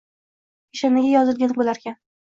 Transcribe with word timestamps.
Peshanaga 0.71 1.13
yozilgani 1.15 1.63
bo`larkan 1.63 2.03